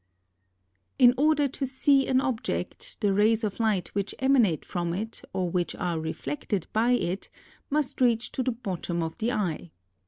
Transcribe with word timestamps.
In 0.97 1.13
order 1.15 1.47
to 1.47 1.67
see 1.67 2.07
an 2.07 2.21
object, 2.21 2.99
the 3.01 3.13
rays 3.13 3.43
of 3.43 3.59
light 3.59 3.89
which 3.93 4.15
emanate 4.17 4.65
from 4.65 4.95
it, 4.95 5.21
or 5.31 5.47
which 5.51 5.75
are 5.75 5.99
reflected 5.99 6.65
by 6.73 6.93
it, 6.93 7.29
must 7.69 8.01
reach 8.01 8.31
to 8.31 8.41
the 8.41 8.51
bottom 8.51 9.03
of 9.03 9.19
the 9.19 9.31
eye. 9.31 9.69